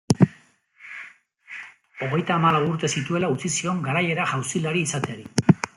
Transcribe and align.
Hogeita 2.07 2.37
hamalau 2.39 2.65
urte 2.71 2.91
zituela 3.01 3.33
utzi 3.35 3.55
zion 3.59 3.87
garaiera-jauzilari 3.91 4.87
izateari. 4.89 5.59